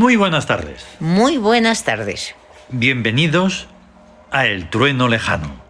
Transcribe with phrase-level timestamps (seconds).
[0.00, 0.86] Muy buenas tardes.
[0.98, 2.34] Muy buenas tardes.
[2.70, 3.66] Bienvenidos
[4.30, 5.60] a El Trueno Lejano.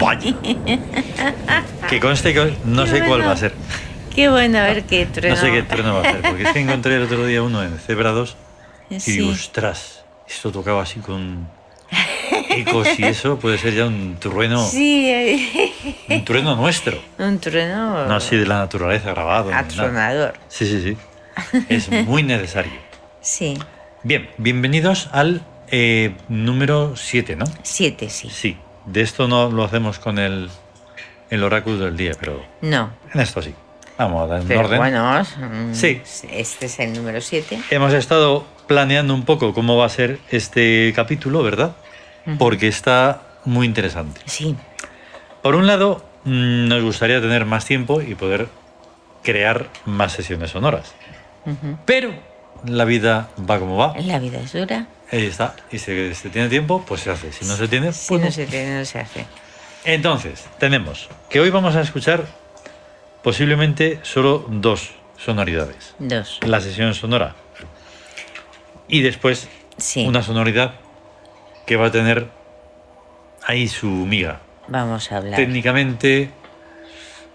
[0.00, 0.34] Vaya.
[1.88, 3.54] Que conste que no Qué sé cuál va a ser.
[4.12, 5.36] Qué bueno, a ver qué trueno.
[5.36, 6.20] No sé qué trueno va a ser.
[6.22, 8.36] Porque es que encontré el otro día uno en Zebra 2
[8.90, 9.20] y Sí.
[9.20, 11.46] ostras, esto tocaba así con
[12.50, 15.71] ecos y eso puede ser ya un trueno, Sí, eh,
[16.08, 16.98] un trueno nuestro.
[17.18, 19.52] un trueno No así de la naturaleza grabado.
[19.54, 20.34] atronador.
[20.48, 20.96] Sí, sí, sí.
[21.68, 22.72] Es muy necesario.
[23.24, 23.56] Sí,
[24.02, 27.44] Bien, bienvenidos al eh, número 7, ¿no?
[27.62, 28.28] siete, sí.
[28.30, 30.50] Sí, de esto no lo hacemos con el,
[31.30, 33.54] el oráculo del día, pero No, en esto sí.
[33.96, 34.78] Vamos a dar un orden.
[34.78, 36.00] bueno, mm, Sí.
[36.32, 37.60] este es el número siete.
[37.70, 41.76] Hemos estado planeando un poco cómo va a ser este capítulo, ¿verdad?
[42.38, 44.20] Porque está muy interesante.
[44.24, 44.56] Sí,
[45.42, 48.48] Por un lado, mm, nos gustaría tener más tiempo y poder
[49.22, 50.94] crear más sesiones sonoras.
[51.84, 52.12] Pero
[52.64, 53.94] la vida va como va.
[53.98, 54.86] la vida es dura.
[55.10, 55.54] Ahí está.
[55.70, 57.32] Y si se tiene tiempo, pues se hace.
[57.32, 58.32] Si no se tiene, Si pues no no.
[58.32, 59.26] se tiene, no se hace.
[59.84, 62.24] Entonces, tenemos que hoy vamos a escuchar
[63.22, 65.94] posiblemente solo dos sonoridades.
[65.98, 66.38] Dos.
[66.46, 67.34] La sesión sonora
[68.88, 69.48] y después
[69.78, 70.74] Sí, una sonoridad
[71.66, 72.28] que va a tener
[73.44, 76.30] ahí su miga, vamos a hablar técnicamente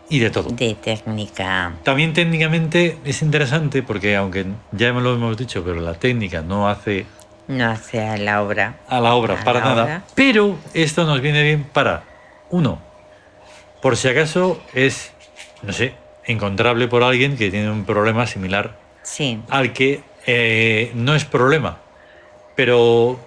[0.10, 0.50] y de todo.
[0.52, 1.74] de técnica.
[1.84, 6.70] También técnicamente es interesante porque aunque ya me lo hemos dicho, pero la técnica no
[6.70, 7.06] hace
[7.48, 8.78] No hace a la obra.
[8.88, 10.04] a la obra A para la nada, obra.
[10.16, 12.04] pero esto nos viene bien para,
[12.50, 12.80] uno,
[13.82, 15.12] por si acaso es,
[15.62, 15.94] no sé,
[16.26, 21.78] encontrable por alguien que tiene un problema similar Sí, al que eh, no es problema,
[22.56, 23.18] pero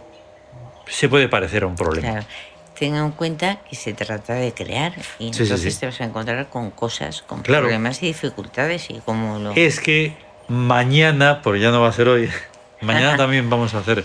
[0.86, 2.10] se puede parecer a un problema.
[2.10, 2.26] claro.
[2.80, 5.80] Tenga en cuenta que se trata de crear y Sí, sí, entonces sí.
[5.80, 7.64] te vas a encontrar con cosas, con Claro.
[7.64, 9.52] problemas y dificultades y como lo...
[9.54, 10.16] Es que
[10.48, 12.30] mañana, porque ya no va a ser hoy,
[12.80, 13.16] mañana Ajá.
[13.18, 14.02] también vamos a hacer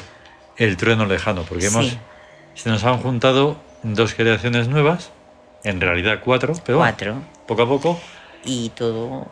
[0.57, 1.97] el trueno lejano, porque hemos,
[2.53, 5.09] se nos han juntado dos creaciones nuevas,
[5.63, 7.15] en realidad cuatro, pero bueno, Cuatro
[7.47, 7.99] poco a poco
[8.43, 9.31] y todo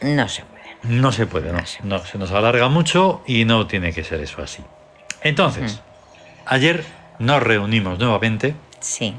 [0.00, 0.64] no se puede.
[0.84, 4.02] no se puede, no, No se no, se nos alarga mucho y no tiene que
[4.02, 4.62] ser eso así.
[5.20, 5.80] Entonces,
[6.46, 6.84] ayer
[7.18, 9.14] nos reunimos nuevamente Sí,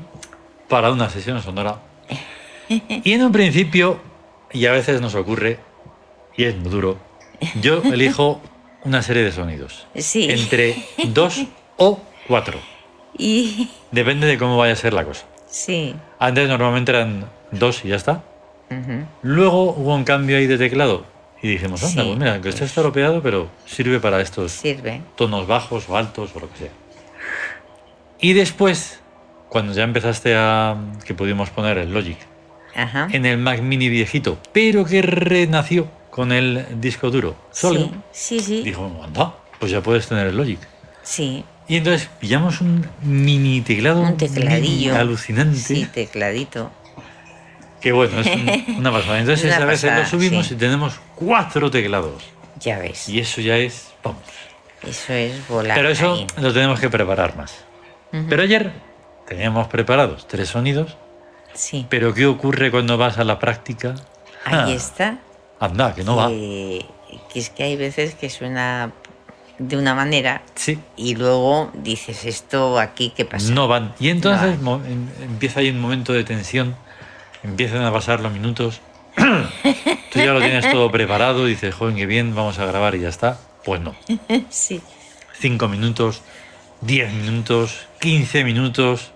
[0.67, 1.79] para una sesión sonora
[2.69, 3.99] y en un principio,
[4.51, 5.59] y a veces nos ocurre,
[6.37, 6.97] y es muy duro,
[7.61, 8.41] yo elijo
[8.83, 9.87] una serie de sonidos.
[9.95, 10.29] sí.
[10.29, 11.41] entre dos
[11.77, 12.59] o cuatro.
[13.17, 15.25] Y Depende de cómo vaya a ser la cosa.
[15.47, 15.95] sí.
[16.19, 18.23] Antes normalmente eran dos y ya está.
[19.23, 21.05] Luego hubo un cambio ahí de teclado
[21.41, 22.07] y dijimos, anda, Sí.
[22.09, 25.01] pues mira, que esto está estropeado, pero sirve para estos Sirve.
[25.15, 26.69] tonos bajos o altos o lo que sea.
[28.19, 28.98] Y después,
[29.49, 32.17] cuando ya empezaste a que pudimos poner el Logic
[32.75, 33.07] Ajá.
[33.11, 38.45] en el Mac Mini viejito, pero que renació con el disco duro sólido, Sí, sí,
[38.57, 38.61] sí.
[38.63, 40.59] dijo, anda, pues ya puedes tener el Logic.
[41.03, 44.95] Sí, Y entonces pillamos un mini teclado un tecladillo.
[44.95, 45.57] alucinante.
[45.59, 46.71] Sí, tecladito.
[47.81, 49.19] Que bueno, es un- una pasada.
[49.19, 50.55] Entonces Una a veces pasada, lo subimos sí.
[50.55, 52.23] y tenemos cuatro teclados.
[52.59, 53.07] Ya ves.
[53.07, 53.91] Y eso ya es.
[54.03, 54.21] Vamos.
[54.83, 55.77] Eso es volar.
[55.77, 56.27] Pero eso ahí.
[56.41, 57.53] lo tenemos que preparar más.
[58.27, 58.71] Pero ayer
[59.29, 60.97] teníamos preparados tres sonidos.
[61.53, 61.85] Sí.
[61.89, 63.95] Pero ¿qué ocurre cuando vas a la práctica?
[64.45, 65.19] Ahí Ah, está.
[65.59, 66.27] Anda, que no va.
[66.29, 66.85] que,
[67.35, 68.91] es que hay veces que suena
[69.57, 73.51] de una manera Sí, y luego dices esto aquí qué pasa.
[73.51, 73.93] no van.
[73.99, 76.75] Y entonces No em- empieza ahí un momento de tensión.
[77.43, 78.81] Empiezan a pasar los minutos.
[80.11, 81.45] Tú ya lo tienes todo preparado.
[81.45, 83.37] Dices, joven, qué bien, vamos a grabar y ya está.
[83.65, 83.95] Pues no.
[84.49, 84.81] sí.
[85.39, 86.21] 5 minutos,
[86.81, 89.11] 10 minutos, 15 minutos.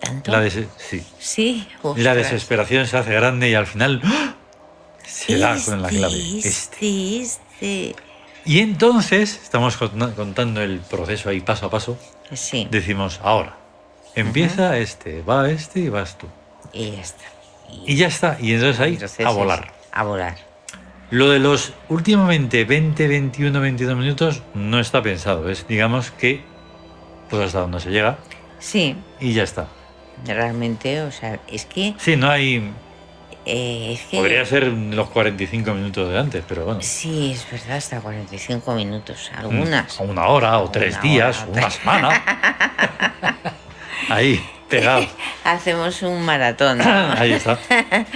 [0.00, 0.30] ¿Tanto?
[0.32, 1.04] La, des- sí.
[1.18, 1.68] Sí.
[1.82, 2.16] la ostras.
[2.16, 4.34] desesperación se hace grande y al final ¡ah!
[5.06, 6.38] se da con la clave.
[6.38, 7.20] Este.
[7.22, 7.94] Este.
[8.46, 11.98] Y entonces, estamos cont- contando el proceso ahí paso a paso,
[12.32, 12.66] Sí.
[12.70, 13.56] decimos, ahora,
[14.14, 16.26] empieza este, va este y vas tú.
[16.72, 17.24] Y ya está.
[17.86, 19.72] Y ya está, y entonces ahí Entonces a volar.
[19.92, 20.36] A volar.
[21.10, 26.40] Lo de los últimamente 20, 21, 22 minutos no está pensado, es digamos que
[27.28, 28.18] pues hasta donde se llega
[28.58, 28.96] Sí.
[29.20, 29.68] y ya está.
[30.26, 31.94] Realmente, o sea, es que.
[31.98, 32.72] Sí, no hay
[33.46, 36.80] eh, es que Podría ser los 45 minutos de antes, pero bueno.
[36.82, 39.30] Sí, es verdad, hasta 45 minutos.
[39.36, 39.98] Algunas.
[39.98, 42.22] O una hora, o tres días, o o una semana.
[44.10, 45.06] Ahí, pegado.
[45.44, 46.80] Hacemos un maratón.
[46.82, 47.58] Ahí está.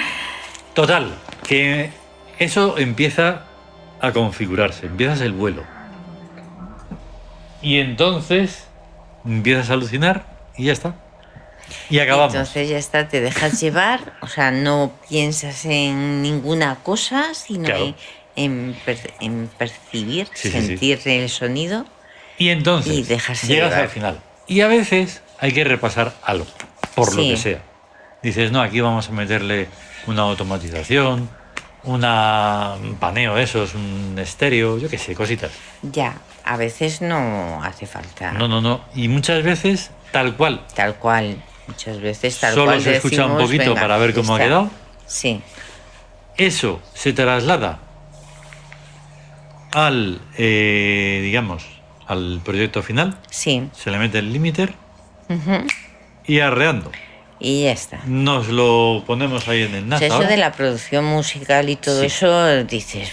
[0.74, 1.14] Total,
[1.46, 1.90] que
[2.38, 3.44] eso empieza
[4.00, 5.64] a configurarse, empiezas el vuelo.
[7.62, 8.68] Y entonces
[9.24, 10.96] empiezas a alucinar y ya está.
[11.90, 12.34] Y acabamos.
[12.34, 17.84] Entonces ya está, te dejas llevar, o sea, no piensas en ninguna cosa, sino Claro.
[17.86, 17.94] en,
[18.36, 20.66] en, per- en percibir, Sí, sí, sí.
[20.66, 21.86] sentir el sonido.
[22.38, 23.72] Y entonces Y llegas llevar.
[23.74, 24.20] al final.
[24.46, 26.46] Y a veces hay que repasar algo,
[26.94, 27.30] por lo Sí.
[27.30, 27.62] que sea.
[28.22, 29.68] Dices, no, aquí vamos a meterle
[30.06, 31.28] una automatización,
[31.82, 35.52] una, un paneo de esos, un estéreo, yo qué sé, cositas.
[35.82, 38.32] Ya, a veces no hace falta.
[38.32, 38.80] No, no, no.
[38.94, 40.62] Y muchas veces tal cual.
[40.74, 41.36] Tal cual.
[41.66, 42.82] Muchas veces tal Solo cual.
[42.82, 44.46] se escucha un poquito "Venga, para ver cómo ha está".
[44.48, 44.70] quedado.
[45.06, 45.40] Sí,
[46.36, 47.78] Eso se traslada
[49.72, 51.64] al, eh, digamos,
[52.06, 53.18] al proyecto final.
[53.30, 53.68] sí.
[53.74, 54.74] Se le mete el limiter
[56.26, 56.90] y arreando.
[57.40, 58.00] Y ya está.
[58.06, 60.28] Nos lo ponemos ahí en el O NAS sea, eso ahora.
[60.28, 62.06] de la producción musical y todo Sí.
[62.06, 63.10] eso, dices,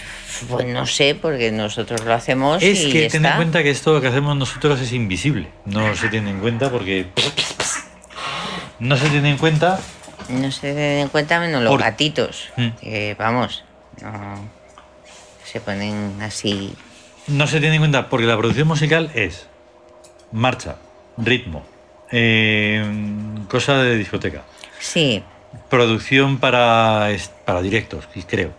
[0.49, 3.99] pues no sé, porque nosotros lo hacemos Es y que ten en cuenta que esto
[3.99, 5.47] que hacemos nosotros es invisible.
[5.65, 7.07] No se tiene en cuenta porque.
[8.81, 9.79] No se tiene en cuenta.
[10.29, 12.69] No se tienen en cuenta menos los Por- gatitos, Mm.
[12.81, 13.63] que vamos,
[14.01, 14.39] no
[15.45, 16.73] se ponen así.
[17.27, 19.47] No se tiene en cuenta porque la producción musical es
[20.31, 20.77] marcha,
[21.17, 21.63] ritmo,
[22.11, 22.83] eh,
[23.49, 24.41] cosa de discoteca,
[24.79, 25.23] Sí,
[25.69, 27.07] producción para,
[27.45, 28.51] para directos, creo.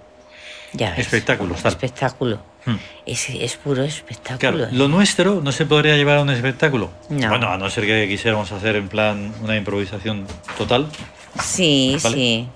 [0.73, 0.95] ya.
[0.97, 1.73] Espectáculos, tal.
[1.73, 2.41] Espectáculo.
[2.65, 2.77] Hmm.
[3.07, 4.39] Es, es puro espectáculo.
[4.59, 6.91] Claro, lo nuestro no se podría llevar a un espectáculo.
[7.09, 7.29] No.
[7.29, 10.27] Bueno, a no ser que quisiéramos hacer en plan una improvisación
[10.57, 10.87] total,
[11.43, 12.15] Sí, ¿Vale?
[12.17, 12.49] sí.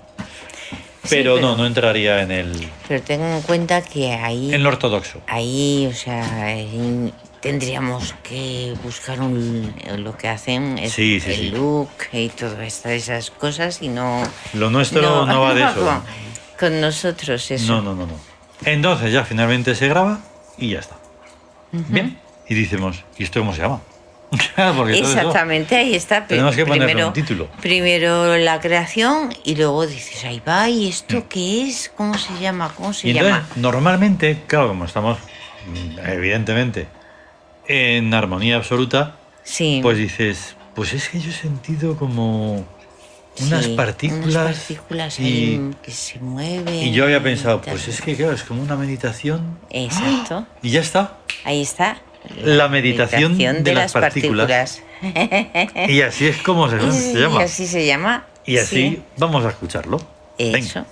[1.09, 4.69] pero, pero- no, no entraría en el, Pero ten en cuenta que ahí, en lo
[4.69, 5.21] ortodoxo.
[5.27, 6.23] ahí, o sea,
[7.41, 11.49] tendríamos que buscar un, lo que hacen es Sí, sí, el sí.
[11.51, 14.23] look y todas estas esas cosas y no.
[14.53, 15.75] Lo nuestro no, va de eso.
[15.75, 16.01] Con,
[16.59, 17.73] con nosotros eso.
[17.73, 18.36] No, no, no, no.
[18.65, 20.19] Entonces ya finalmente se graba
[20.57, 20.95] y ya está.
[21.71, 22.17] Bien.
[22.49, 23.81] Y decimos, ¿y esto cómo se llama?
[24.93, 26.25] Exactamente, ahí está.
[26.27, 27.47] Tenemos que ponerle primero, un título.
[27.61, 31.91] Primero la creación y luego dices, ahí va, ¿y esto qué es?
[31.95, 32.73] ¿Cómo se llama?
[32.75, 33.09] ¿Cómo se Mm.
[33.11, 33.47] Entonces, llama?
[33.55, 35.17] normalmente, claro, como estamos,
[35.67, 36.87] mm, evidentemente,
[37.67, 39.79] en armonía absoluta, Sí.
[39.81, 42.65] pues dices, pues es que yo he sentido como
[43.39, 44.25] unas sí, partículas.
[44.35, 46.73] unas partículas y, que se mueven.
[46.73, 49.59] y yo había pensado, pues es que claro, es como una meditación.
[49.69, 50.45] Exacto.
[50.61, 51.17] Y ya está.
[51.43, 52.01] Ahí está.
[52.43, 54.81] La meditación de las partículas.
[55.87, 57.43] Y así es como se, se Y llama.
[57.43, 58.25] así se llama.
[58.45, 59.03] Y así sí.
[59.17, 60.01] vamos a escucharlo.
[60.39, 60.85] Venga.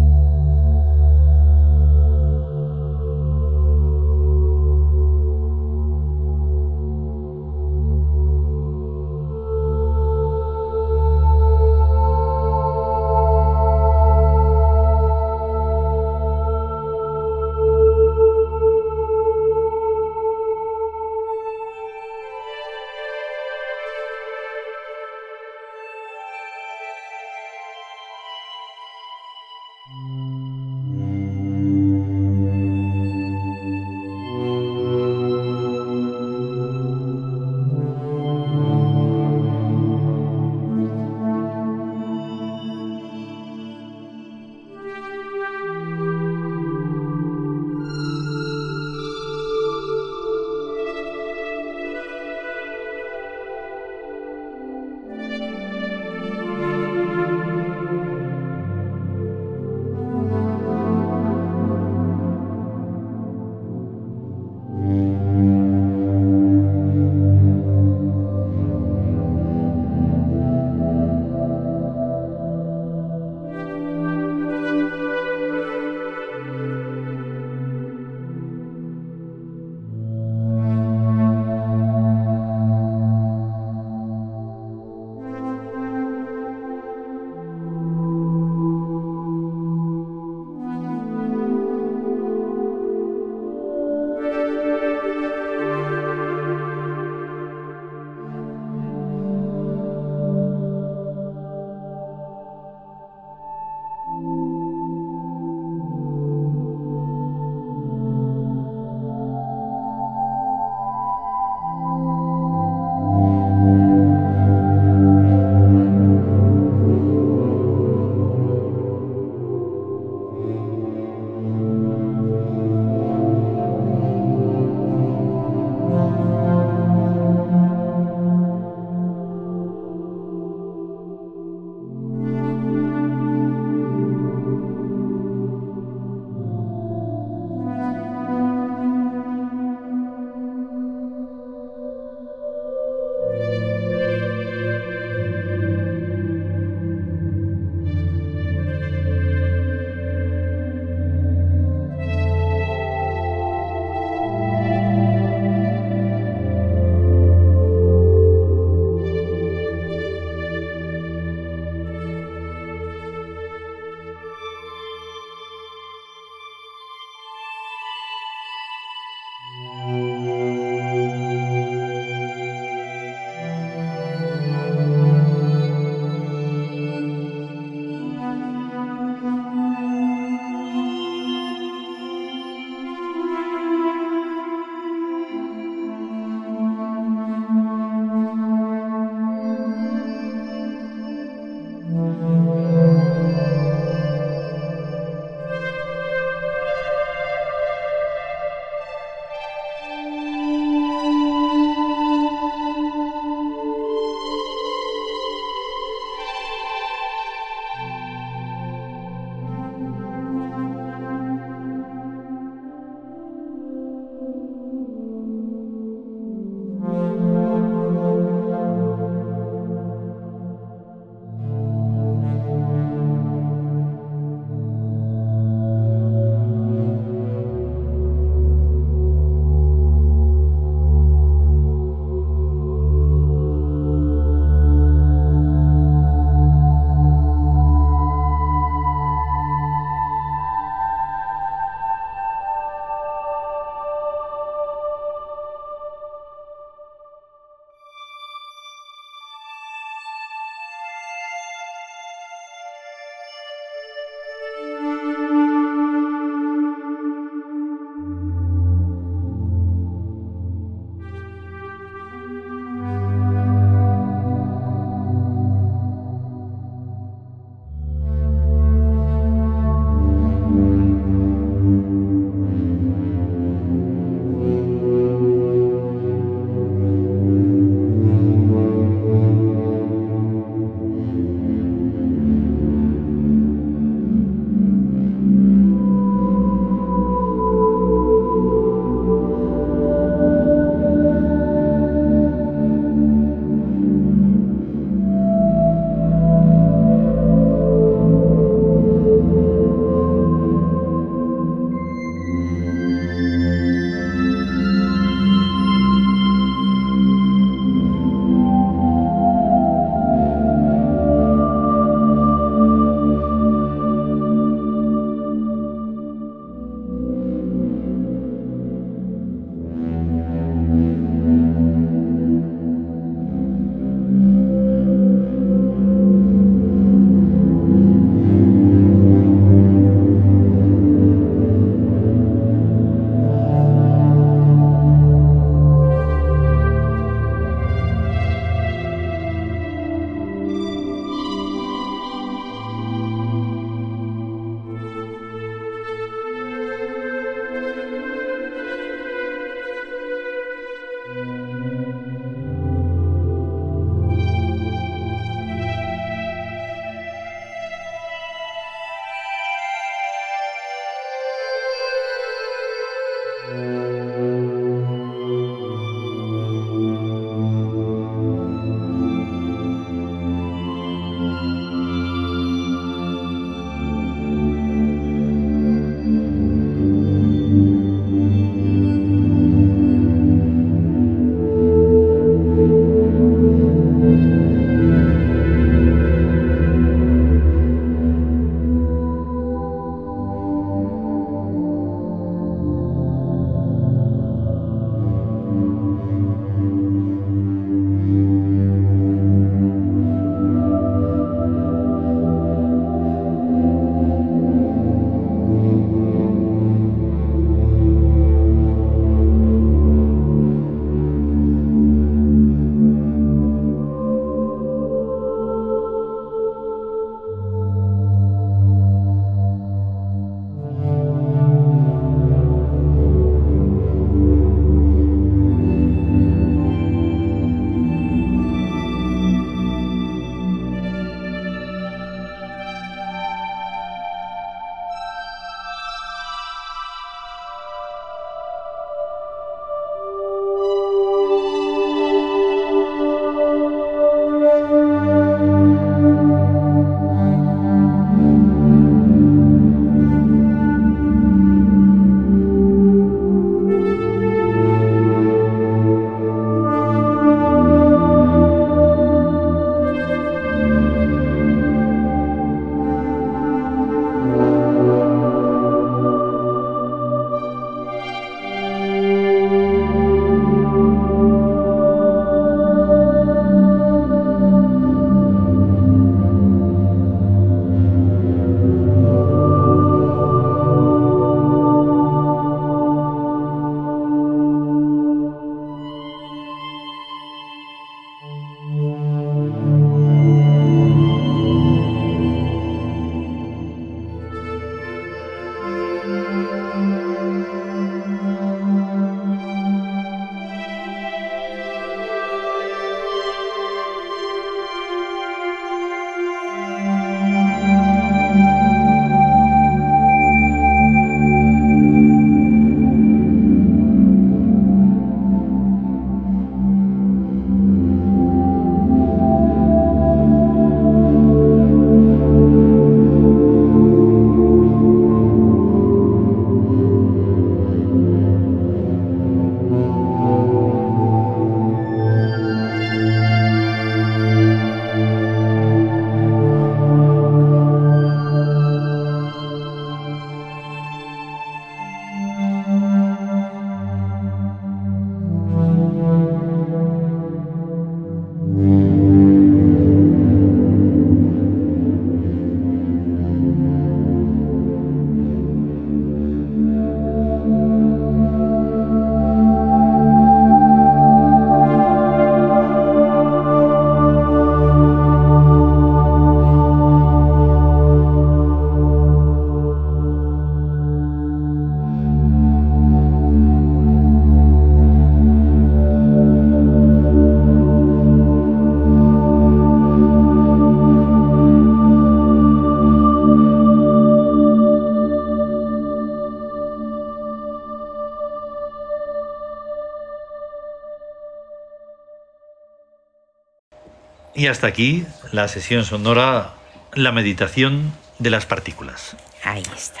[594.38, 596.54] Y hasta aquí la sesión sonora,
[596.94, 599.16] la meditación de las partículas.
[599.42, 600.00] Ahí está.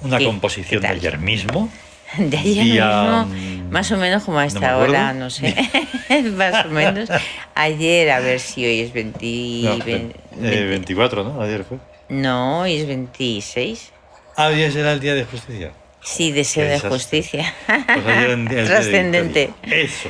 [0.00, 1.70] Una ¿Qué- composición qué de ayer mismo.
[2.16, 5.54] De ayer Día, mismo, mm, más o menos como a esta hora, no sé.
[6.36, 7.08] más o menos.
[7.54, 9.18] Ayer, a ver si hoy es 20,
[9.64, 11.40] No, vein- eh, 20 24, ¿no?
[11.42, 11.78] Ayer fue.
[12.08, 13.92] No, hoy es 26.
[14.36, 15.72] Ah, hoy era el día de justicia.
[16.02, 17.54] Sí, deseo de justicia.
[17.66, 19.50] Pues ayer el día de Trascendente.
[19.62, 20.08] Eso.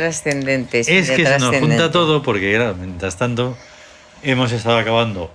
[0.00, 0.84] Trascendente.
[0.84, 3.56] sí, Es que se nos junta todo porque, claro, mientras tanto,
[4.22, 5.30] hemos estado acabando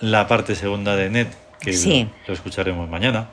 [0.00, 1.28] la parte segunda de NET,
[1.60, 2.08] que Sí.
[2.26, 3.28] lo escucharemos mañana.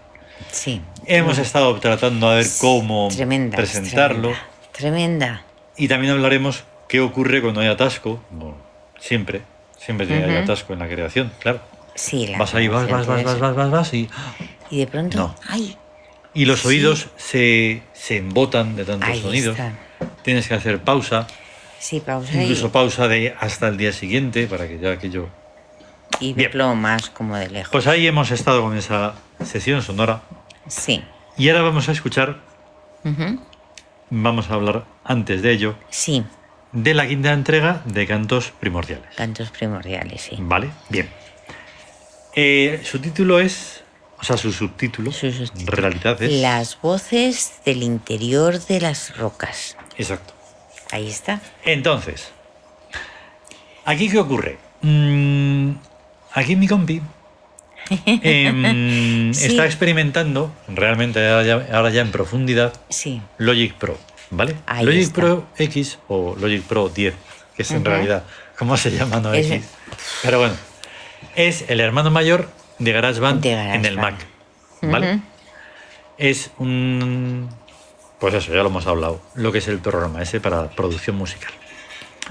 [0.51, 0.81] Sí.
[1.05, 3.55] Hemos estado tratando a ver cómo Tremenda.
[3.55, 4.33] presentarlo.
[4.73, 4.73] Tremenda.
[4.73, 5.43] tremenda.
[5.77, 8.21] Y también hablaremos qué ocurre cuando hay atasco.
[8.29, 8.57] Bueno,
[8.99, 9.41] siempre,
[9.77, 10.43] siempre tiene hay Ujú.
[10.43, 11.61] atasco en la creación, claro.
[11.95, 14.09] Sí, la Vas ahí, vas, vas, vas, vas, vas, vas, vas y,
[14.69, 15.35] Y de pronto, No.
[15.47, 15.77] ¡ay!
[16.33, 16.67] y los Sí.
[16.67, 19.57] oídos se, se embotan de tantos Ahí sonidos.
[19.57, 19.71] está.
[20.23, 21.27] Tienes que hacer pausa,
[21.79, 25.27] Sí, pausa y- incluso pausa de hasta el día siguiente para que ya aquello...
[26.19, 27.71] y, verlo más como de lejos.
[27.71, 30.21] Pues ahí hemos estado con esa sesión sonora
[30.67, 31.03] Sí.
[31.37, 32.37] y ahora vamos a escuchar,
[34.09, 36.23] vamos a hablar antes de ello, Sí,
[36.71, 39.13] de la quinta entrega de Cantos Primordiales.
[39.15, 40.35] cantos primordiales, sí.
[40.39, 40.69] ¿Vale?
[40.89, 41.09] Bien.
[42.35, 43.82] Eh, su título es,
[44.23, 45.75] o sea, su subtítulo, Su subtítulo.
[45.75, 46.31] realidad es...
[46.41, 49.75] Las voces del interior de las rocas.
[49.97, 50.33] Exacto.
[50.91, 51.41] Ahí está.
[51.65, 52.29] Entonces,
[53.83, 54.57] ¿aquí qué ocurre?
[54.81, 55.71] Mm,
[56.33, 57.01] aquí mi compi
[58.05, 59.45] em, Sí.
[59.47, 63.97] está experimentando, realmente ahora ya, ahora ya en profundidad, Sí, Logic Pro,
[64.29, 64.55] ¿vale?
[64.65, 65.15] Ahí Logic está.
[65.21, 67.13] Pro X o Logic Pro 10,
[67.57, 68.23] que es en realidad,
[68.57, 69.19] ¿cómo se llama?
[69.19, 69.65] No Es- X.
[70.21, 70.55] Pero bueno,
[71.35, 74.15] es el hermano mayor de GarageBand De en el Mac.
[74.81, 75.19] ¿vale?
[76.17, 77.49] Es un...
[78.19, 81.51] Pues eso, ya lo hemos hablado, lo que es el programa ese para producción musical.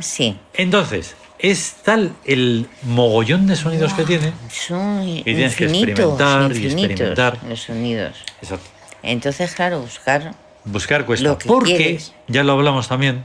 [0.00, 0.38] sí.
[0.54, 4.32] Entonces, es tal el mogollón de sonidos que tiene.
[4.48, 7.38] Son tienes que experimentar y experimentar.
[7.48, 8.16] los sonidos.
[8.40, 8.66] Exacto.
[9.02, 10.34] Entonces, claro, buscar...
[10.64, 11.28] Buscar cuesta.
[11.28, 12.14] Lo que porque, quieres.
[12.28, 13.24] ya lo hablamos también,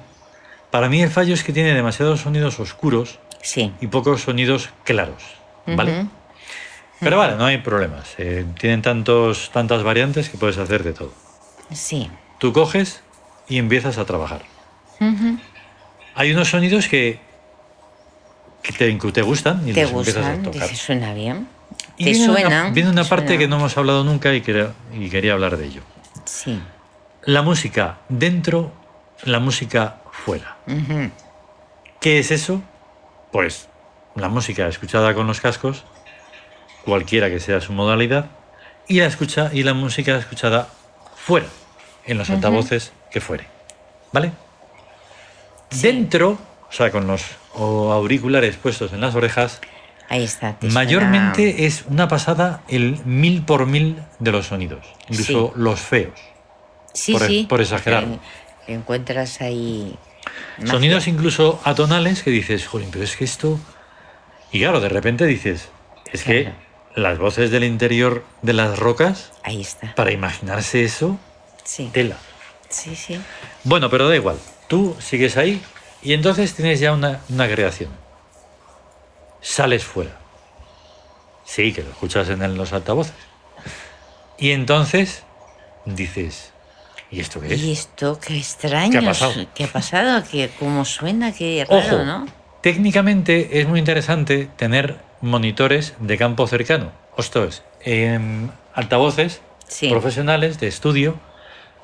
[0.71, 3.71] para mí el fallo es que tiene demasiados sonidos oscuros Sí.
[3.80, 5.23] y pocos sonidos claros.
[5.67, 5.99] ¿Vale?
[5.99, 6.10] Ujú.
[6.99, 8.15] Pero vale, no hay problemas.
[8.17, 11.13] Eh, tienen tantos, tantas variantes que puedes hacer de todo.
[11.71, 12.10] Sí.
[12.39, 13.01] Tú coges
[13.47, 14.41] y empiezas a trabajar.
[14.99, 15.38] Ujú.
[16.15, 17.19] Hay unos sonidos que,
[18.63, 20.43] que te, que te gustan y ¿Te los empiezas a gustan?
[20.43, 20.62] tocar.
[20.69, 21.47] Dices, suena bien.
[21.97, 22.47] Y ¿Te viene suena?
[22.63, 25.57] Una, viene una ¿Te parte que no hemos hablado nunca y quería, y quería hablar
[25.57, 25.81] de ello.
[26.25, 26.60] Sí.
[27.23, 28.71] La música dentro,
[29.23, 30.57] la música fuera.
[31.99, 32.62] ¿Qué es eso?
[33.31, 33.67] Pues
[34.15, 35.83] la música escuchada con los cascos,
[36.88, 38.28] cualquiera que sea su modalidad,
[38.88, 40.69] y la escucha y la música escuchada
[41.17, 41.47] fuera,
[42.06, 43.45] en los altavoces que fuere.
[44.13, 44.32] ¿Vale?
[45.69, 45.82] Sí.
[45.82, 46.38] Dentro,
[46.69, 47.23] o sea, con los
[47.54, 49.60] auriculares puestos en las orejas,
[50.08, 50.58] Ahí está.
[50.58, 55.82] te mayormente suena- es una pasada el mil por mil de los sonidos, incluso los
[55.82, 56.17] feos.
[56.93, 57.45] Sí, por- sí.
[57.50, 58.06] por exagerar.
[58.65, 59.93] Que encuentras ahí...
[60.58, 60.71] magia.
[60.71, 63.60] Sonidos incluso atonales que dices, jolín, pero es que esto.
[64.54, 65.67] Y claro, de repente dices,
[66.13, 66.54] es que.
[66.97, 69.93] Las voces del interior de las rocas, Ahí está.
[69.95, 71.17] para imaginarse eso,
[71.63, 71.89] Sí.
[71.93, 72.17] tela.
[72.69, 73.19] Sí, sí.
[73.63, 74.38] Bueno, pero da igual.
[74.67, 75.62] Tú sigues ahí
[76.01, 77.91] y entonces tienes ya una, una creación.
[79.41, 80.17] Sales fuera.
[81.45, 83.13] Sí, que lo escuchas en los altavoces.
[84.39, 85.23] Y entonces
[85.86, 86.51] dices,
[87.12, 87.62] ¿y esto qué es?
[87.62, 88.91] Y esto, qué extraño.
[88.91, 89.33] ¿Qué ha pasado?
[89.55, 90.23] ¿Qué ha pasado?
[90.29, 91.31] ¿Qué, ¿Cómo suena?
[91.31, 92.25] Qué raro, Ojo, ¿no?
[92.62, 96.91] técnicamente es muy interesante tener monitores de campo cercano.
[97.17, 99.89] Esto es, em, altavoces Sí.
[99.89, 101.15] profesionales de estudio,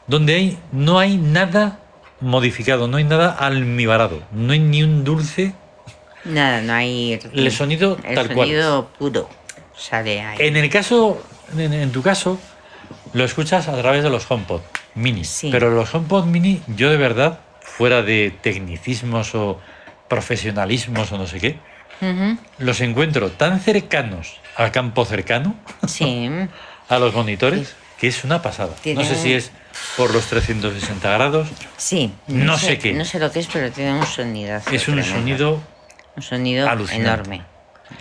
[0.08, 1.80] donde hay, no hay nada
[2.22, 5.54] modificado, no hay nada almibarado, no hay ni un dulce.
[6.24, 7.20] Nada, no hay...
[7.34, 8.48] El sonido el tal cual.
[8.48, 9.30] sonido puro
[9.76, 10.38] sale ahí.
[10.40, 11.22] En el caso,
[11.58, 12.40] en, en tu caso,
[13.14, 14.62] lo escuchas a través de los HomePod
[14.96, 15.26] mini.
[15.26, 15.50] Sí.
[15.52, 19.60] Pero los HomePod mini, yo de verdad, fuera de tecnicismos o
[20.08, 21.58] profesionalismos o no sé qué,
[22.58, 25.56] Los encuentro tan cercanos al campo cercano,
[25.88, 26.30] Sí.
[26.90, 28.74] a los monitores, que es una pasada.
[28.82, 29.52] Tiene No sé si es
[29.98, 32.14] por los 360 grados, Sí.
[32.28, 32.94] No sé qué.
[32.94, 34.60] No sé lo que es, pero tiene un sonido.
[34.72, 35.62] es un sonido...
[36.16, 37.10] Un sonido alucinante.
[37.10, 37.42] enorme.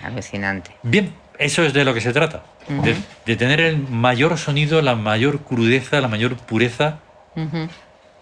[0.05, 0.71] Alucinante.
[0.83, 2.43] Bien, eso es de lo que se trata.
[3.25, 6.99] de, tener el mayor sonido, la mayor crudeza, la mayor pureza,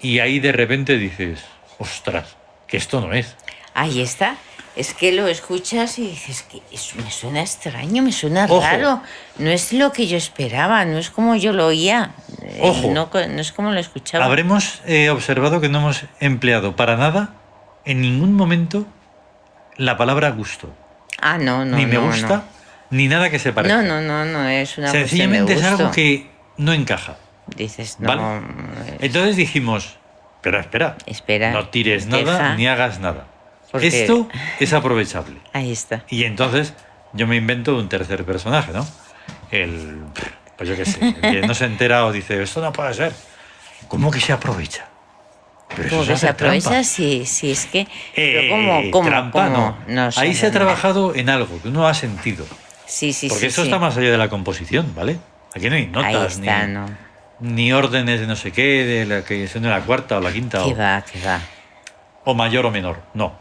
[0.00, 1.40] y ahí de repente dices,
[1.78, 3.36] ostras, que esto no es.
[3.74, 4.36] Ahí está.
[4.76, 8.60] Es que lo escuchas y dices que eso me suena extraño, me suena Ojo.
[8.60, 9.02] raro.
[9.38, 12.12] No es lo que yo esperaba, no es como yo lo oía.
[12.42, 12.90] eh, Ojo.
[12.92, 14.24] No, no es como lo escuchaba.
[14.24, 17.34] Habremos eh, observado que no hemos empleado para nada,
[17.84, 18.86] en ningún momento,
[19.76, 20.72] la palabra gusto.
[21.20, 21.76] Ah, no, no.
[21.76, 22.44] ni me no, gusta,
[22.90, 23.82] ni nada que se No, parezca.
[23.82, 27.16] no, no, no, es una Sencillamente es algo que no encaja.
[27.56, 28.06] Dices, no.
[28.08, 28.42] ¿Vale?
[29.00, 29.96] Entonces dijimos,
[30.40, 31.50] pero espera, Espera.
[31.50, 32.24] no tires deja.
[32.24, 33.26] nada ni hagas nada.
[33.70, 35.36] Porque- Esto es aprovechable.
[35.52, 36.04] Ahí está.
[36.08, 36.74] Y entonces
[37.12, 38.86] yo me invento un tercer personaje, ¿no?
[39.50, 40.02] El,
[40.56, 43.12] pues yo qué sé, el que no se entera o dice, esto no puede ser.
[43.88, 44.86] ¿Cómo que se aprovecha?
[45.68, 46.82] Pero eso ¿Cómo que se aprovecha?
[46.84, 47.86] Sí, sí, es que.
[48.14, 48.90] pero Eh, ¿Cómo?
[48.90, 49.08] ¿Cómo?
[49.08, 49.78] trampa, cómo?
[49.86, 50.10] no.
[50.12, 50.58] sé, Ahí se ha no, no.
[50.58, 52.44] trabajado en algo que uno ha sentido.
[52.86, 53.46] Sí, sí, Porque sí.
[53.46, 53.68] eso sí.
[53.68, 55.18] está más allá de la composición, ¿vale?
[55.54, 56.86] Aquí no hay notas está, ni, ¿no?
[57.40, 60.32] ni órdenes de no sé qué, de la que son de la cuarta o la
[60.32, 61.40] quinta Que o, va, que va.
[62.24, 63.00] o mayor o menor.
[63.14, 63.38] No.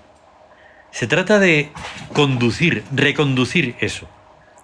[0.92, 1.72] Se trata de
[2.14, 4.08] conducir, reconducir eso.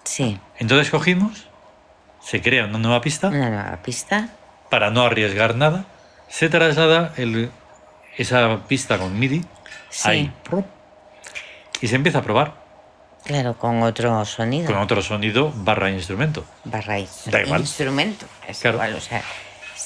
[0.03, 0.39] Sí.
[0.59, 1.47] Entonces cogimos,
[2.23, 4.29] se crea una nueva pista Una nueva pista.
[4.69, 5.85] para no arriesgar nada,
[6.29, 7.51] se traslada el-
[8.17, 9.43] esa pista con MIDI
[9.89, 10.09] Sí.
[10.09, 10.31] ahí
[11.81, 12.53] y se empieza a probar
[13.25, 14.67] Claro, con otro sonido.
[14.67, 16.45] con otro sonido barra instrumento.
[16.63, 16.95] Barra
[17.25, 17.61] Da igual.
[17.61, 18.25] Instrumento.
[18.47, 18.77] Es Claro.
[18.77, 19.21] igual, o sea.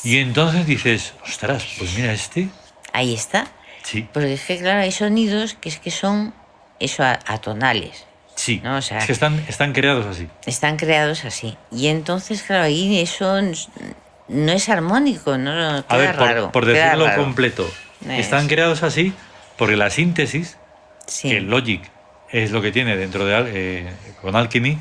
[0.03, 2.49] Y entonces dices, ostras, pues mira este,
[2.93, 3.47] Ahí está.
[3.89, 6.33] Sí, Porque es que, claro, hay sonidos que es que son
[6.79, 8.05] eso atonales.
[8.35, 10.27] sí, No, o sea- es que están, están creados así.
[10.45, 11.57] Están creados así.
[11.71, 13.41] Y entonces, claro, ahí eso
[14.29, 16.51] no es armónico, no queda A ver, por, raro.
[16.51, 17.21] por queda decirlo raro.
[17.23, 17.69] completo,
[18.07, 19.13] Es- están creados así
[19.57, 20.57] porque la síntesis,
[21.07, 21.29] Sí.
[21.29, 21.81] que Logic
[22.31, 24.77] es lo que tiene dentro de eh, con Alchemy,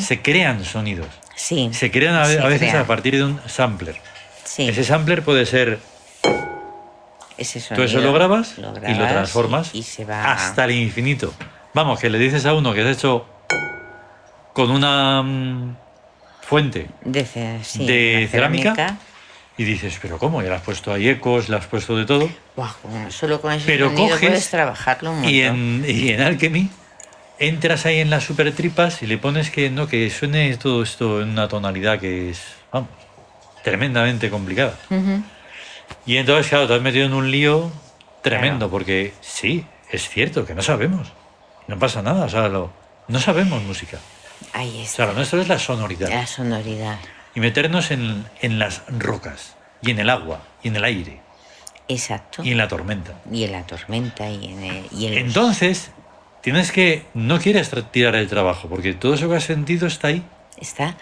[0.00, 1.06] se crean sonidos.
[1.36, 1.70] Sí.
[1.72, 2.84] Se crean a, Se a veces crean.
[2.84, 3.96] a partir de un sampler.
[4.44, 4.68] Sí.
[4.68, 5.78] Ese sampler puede ser,
[7.40, 11.32] ese tú eso lo grabas, y lo transformas y, y se va hasta el infinito.
[11.74, 13.26] Vamos, que le dices a uno que has hecho
[14.52, 15.76] con una mm,
[16.42, 17.24] fuente de,
[17.62, 18.98] sí, cerámica.
[19.56, 20.42] y dices, pero ¿cómo?
[20.42, 22.28] Ya le has puesto ahí ecos, le has puesto de todo.
[23.08, 25.24] Solo con ese Pero coges puedes trabajarlo un.
[25.24, 26.68] Y en, y en Alchemy
[27.38, 31.22] entras ahí en las super tripas y le pones que no que suene todo esto
[31.22, 32.90] en una tonalidad que es, vamos,
[33.64, 34.74] tremendamente complicada.
[36.06, 37.70] Y entonces, claro, te has metido en un lío
[38.22, 38.70] tremendo, Claro.
[38.70, 41.12] porque sí, es cierto que no sabemos.
[41.68, 42.72] No pasa nada, o sea, lo-
[43.08, 43.98] no sabemos música.
[44.52, 45.06] Ahí O sea, está.
[45.06, 46.08] lo nuestro es la sonoridad.
[46.08, 46.98] La sonoridad.
[47.34, 51.20] Y meternos en, en las rocas, y en el agua, y en el aire,
[51.88, 52.42] Exacto.
[52.44, 53.20] y en la tormenta.
[53.30, 54.86] Y en la tormenta y en el.
[54.92, 55.90] Y los- Entonces,
[56.40, 60.24] tienes que, no quieres tirar el trabajo, porque todo eso que has sentido está ahí.
[60.60, 60.96] Está.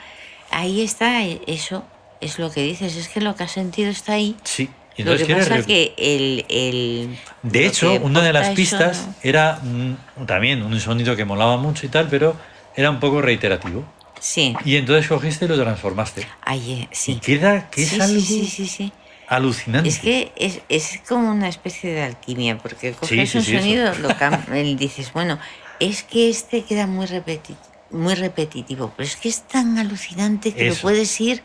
[0.50, 1.84] Ahí está, eh, eso
[2.20, 4.36] es lo que dices, es que lo que has sentido está ahí.
[4.44, 4.68] Sí.
[4.98, 5.54] Y Lo entonces que pasa
[5.96, 6.44] el.
[6.48, 11.56] el De hecho, una de las pistas no- era mm, también un sonido que molaba
[11.56, 12.36] mucho y tal, pero
[12.76, 13.84] era un poco reiterativo.
[14.20, 16.26] Sí, Y entonces cogiste y lo transformaste.
[16.44, 17.12] ahí, eh, sí.
[17.12, 18.92] Y queda que es algo sí, sí,
[19.28, 19.88] alucinante.
[19.88, 23.60] Es que es, es como una especie de alquimia, porque coges un sí, eso.
[23.60, 24.08] sonido, lo
[24.56, 25.38] y dices, bueno,
[25.78, 27.56] es que este queda muy, repeti-
[27.90, 31.42] muy repetitivo, pero es que es tan alucinante que lo puedes ir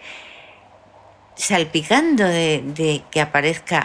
[1.36, 3.82] salpicando de, de que aparezca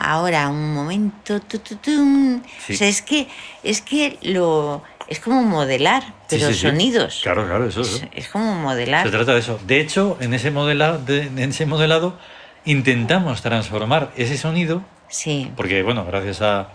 [0.00, 2.42] ahora un momento tu, tu, tum.
[2.64, 2.74] Sí.
[2.74, 3.28] o sea es que
[3.62, 6.60] es que lo es como modelar pero sí, sí.
[6.60, 7.82] sonidos Claro, claro, eso.
[7.82, 9.60] es, es como Se modelar trata de eso.
[9.66, 12.18] De hecho, en ese, modela- de- en ese modelado
[12.64, 16.70] intentamos transformar ese sonido, sí porque, bueno, gracias a,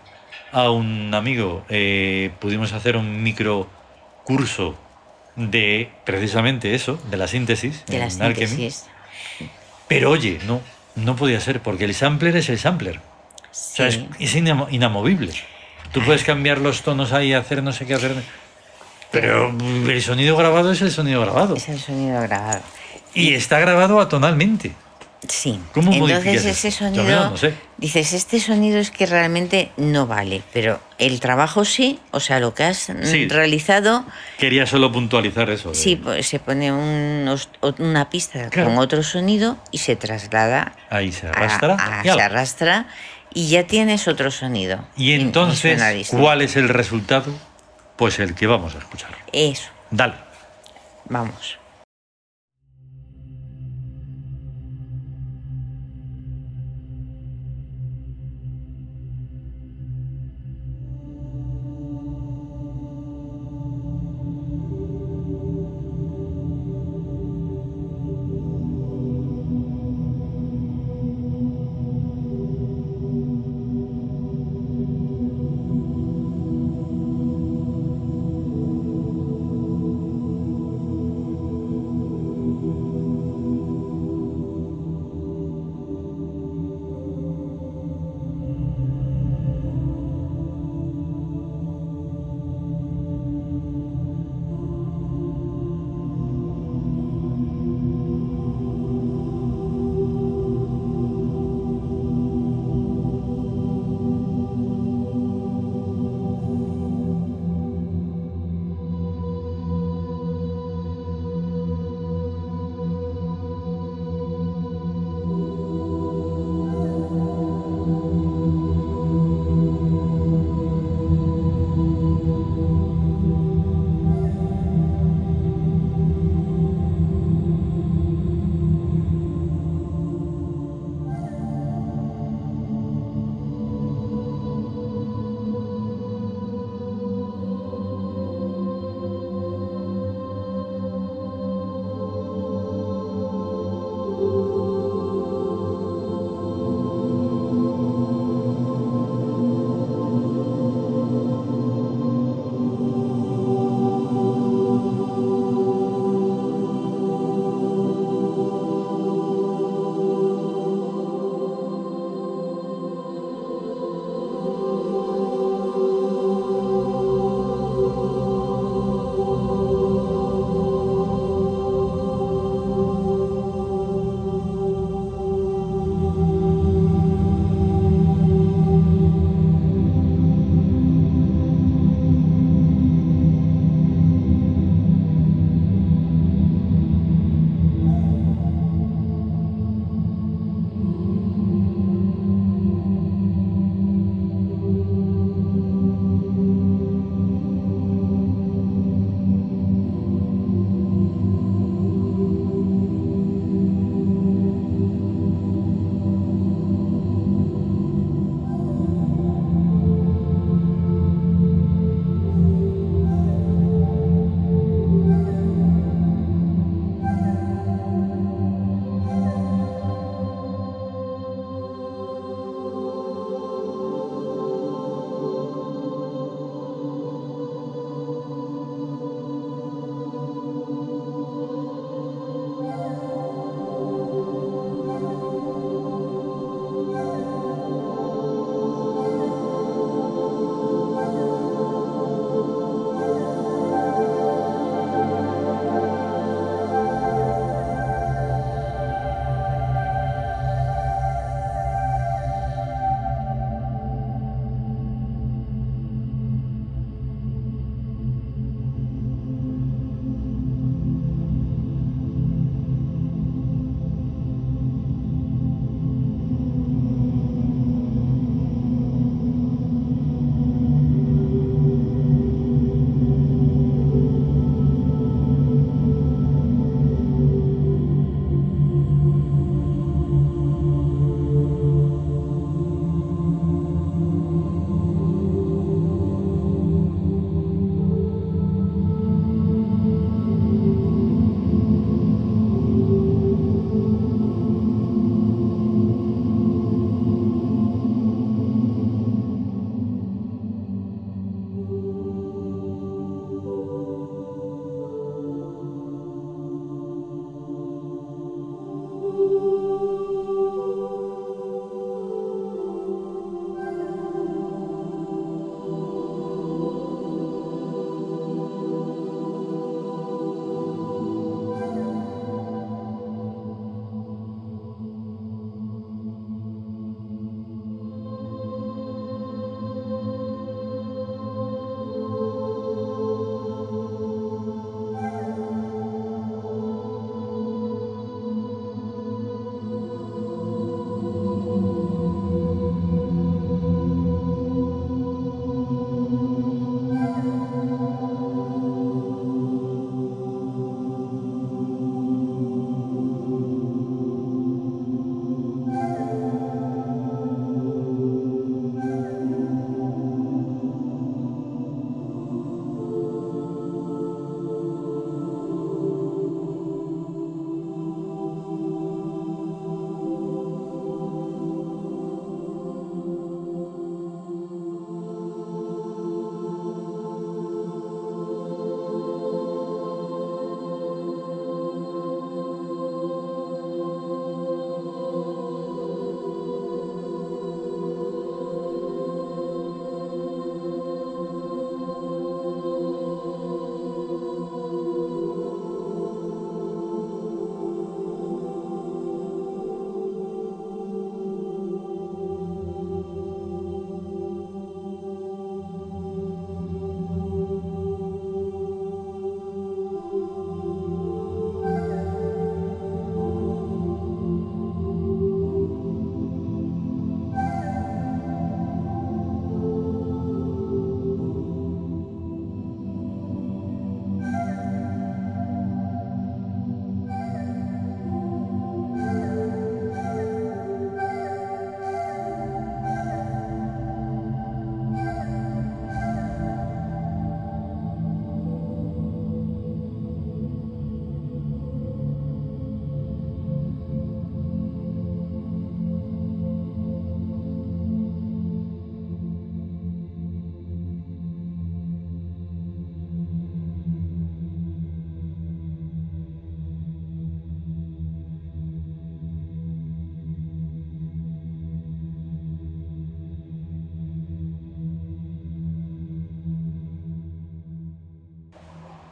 [0.53, 3.67] a un amigo eh, pudimos hacer un micro
[4.23, 4.75] curso
[5.35, 7.83] de precisamente eso, de la síntesis.
[7.87, 8.85] de la síntesis
[9.91, 10.61] Pero oye, no,
[10.95, 12.99] no podía ser, porque el sampler es el sampler.
[12.99, 13.01] O
[13.51, 14.07] sea, es, Sí.
[14.19, 15.33] es inamo- inamovible.
[15.91, 18.13] Tú puedes cambiar los tonos ahí, hacer no sé qué hacer.
[19.11, 19.53] Pero
[19.89, 21.55] el sonido grabado es el sonido grabado.
[21.57, 22.61] es el sonido grabado
[23.13, 24.71] Y está grabado atonalmente.
[25.27, 25.59] Sí.
[25.73, 27.53] ¿Cómo Entonces ese sonido, no sé.
[27.81, 32.53] Dices, este sonido es que realmente no vale, pero el trabajo sí, o sea, lo
[32.53, 33.27] que has mm, Sí.
[33.27, 34.05] realizado,
[34.37, 35.69] Quería solo puntualizar eso.
[35.69, 37.37] de- sí, pues, se pone o-
[37.79, 38.69] una pista Claro.
[38.69, 41.75] con otro sonido y se traslada, Ahí se arrastra.
[41.79, 42.85] a- y se arrastra
[43.33, 44.85] y ya tienes otro sonido.
[44.95, 45.81] Y entonces.
[46.09, 47.33] ¿cuál es el resultado?
[47.97, 49.11] Pues el que vamos a escuchar.
[49.33, 50.13] Eso, Dale.
[51.05, 51.57] vamos.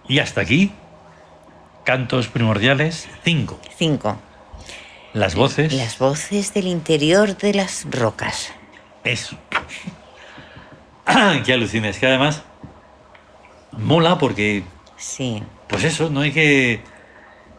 [0.09, 0.71] Y hasta aquí,
[1.85, 3.59] cantos primordiales 5.
[3.77, 4.17] Cinco.
[5.13, 5.71] Las voces.
[5.71, 8.51] Las voces del interior de las rocas.
[9.03, 9.37] Eso.
[11.45, 12.43] que alucines, que además
[13.71, 14.63] mola porque,
[14.97, 15.41] Sí.
[15.67, 16.81] pues eso, no hay que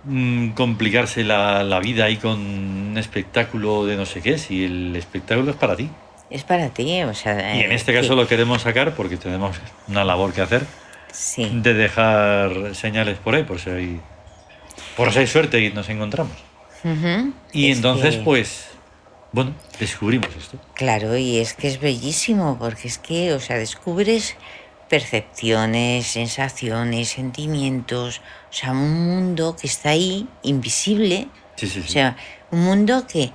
[0.04, 4.94] mm, complicarse la, la vida ahí con un espectáculo de no sé qué, si el
[4.96, 5.88] espectáculo es para ti.
[6.30, 7.56] Es para ti, o sea.
[7.56, 9.56] Y en eh, este caso lo queremos sacar porque tenemos
[9.88, 10.64] una labor que hacer
[11.12, 11.48] Sí.
[11.52, 14.00] de dejar señales por ahí, por si hay,
[14.96, 16.32] por si hay suerte y nos encontramos.
[17.52, 18.64] Y Es entonces, que- pues,
[19.32, 20.58] bueno, descubrimos esto.
[20.74, 24.36] Claro, y es que es bellísimo, porque es que, o sea, descubres
[24.88, 31.86] percepciones, sensaciones, sentimientos, o sea, un mundo que está ahí, invisible, Sí, sí, sí.
[31.88, 32.16] o sea,
[32.50, 33.30] un mundo que,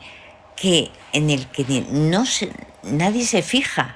[0.56, 2.50] que en el que no se,
[2.84, 3.96] nadie se fija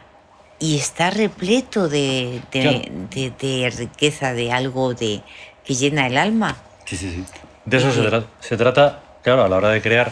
[0.59, 2.79] y está repleto de, de, Claro.
[3.11, 5.21] de- de riqueza, de algo de,
[5.63, 6.57] que llena el alma.
[6.85, 7.23] Sí, sí, sí.
[7.65, 10.11] De eso se, tra- se trata, claro, a la hora de crear.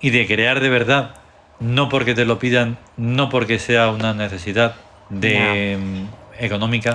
[0.00, 1.14] Y de crear de verdad,
[1.58, 4.74] no porque te lo pidan, no porque sea una necesidad
[5.08, 6.92] de mm, económica,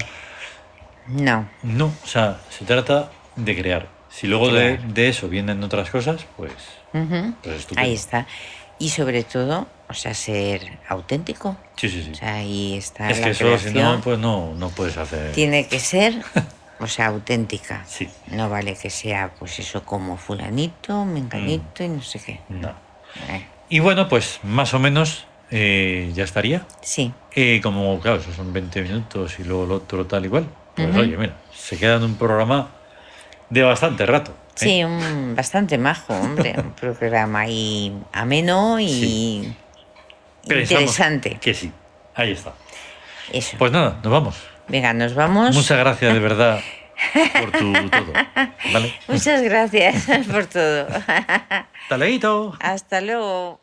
[1.08, 3.88] No, no, o sea, se trata de crear.
[4.10, 4.94] Si luego de, Crear.
[4.94, 6.52] de eso vienen otras cosas, pues,
[6.92, 7.82] pues estupendo.
[7.82, 8.28] ahí está.
[8.78, 11.56] Y sobre todo, o sea, ser auténtico.
[11.76, 12.12] Sí, sí, sí.
[12.12, 15.32] O sea, ahí está es la que eso, si no, pues no, no puedes hacer.
[15.34, 16.16] Tiene que ser,
[16.80, 17.84] o sea, auténtica.
[17.88, 21.14] Sí, No vale que sea, pues eso, como fulanito, Mm.
[21.14, 22.40] menganito y no sé qué.
[22.50, 22.70] no.
[23.30, 26.66] Eh, Y bueno, pues más o menos eh, ya estaría.
[26.82, 30.46] sí, Eh, como, claro, eso son 20 minutos y luego lo otro tal igual.
[30.76, 32.70] Pues oye, mira, se queda en un programa
[33.50, 34.32] de bastante rato.
[34.32, 34.36] ¿eh?
[34.56, 36.54] sí, un, bastante majo, hombre.
[36.58, 39.56] Un programa ahí ameno y Sí.
[40.48, 41.38] Pensamos interesante.
[41.42, 41.72] Que sí,
[42.16, 42.54] ahí está.
[43.32, 43.58] Eso.
[43.58, 44.36] Pues nada, nos vamos.
[44.68, 45.56] Venga, nos vamos.
[45.56, 46.60] Muchas gracias de verdad
[47.40, 48.14] por tu todo.
[48.74, 48.94] ¿Vale?
[49.08, 50.88] Muchas gracias por todo.
[50.88, 52.56] Hasta luego.
[52.60, 53.62] Hasta luego.